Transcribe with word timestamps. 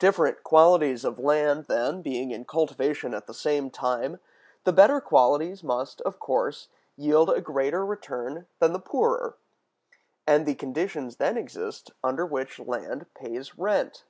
Different 0.00 0.42
qualities 0.42 1.04
of 1.04 1.20
land, 1.20 1.66
then, 1.68 2.02
being 2.02 2.32
in 2.32 2.44
cultivation 2.44 3.14
at 3.14 3.28
the 3.28 3.32
same 3.32 3.70
time, 3.70 4.18
the 4.64 4.72
better 4.72 5.00
qualities 5.00 5.62
must, 5.62 6.00
of 6.00 6.18
course, 6.18 6.66
yield 6.96 7.30
a 7.30 7.40
greater 7.40 7.86
return 7.86 8.48
than 8.58 8.72
the 8.72 8.80
poorer, 8.80 9.36
and 10.26 10.46
the 10.46 10.56
conditions 10.56 11.18
then 11.18 11.36
exist 11.36 11.92
under 12.02 12.26
which 12.26 12.58
land 12.58 13.06
pays 13.14 13.56
rent. 13.56 14.02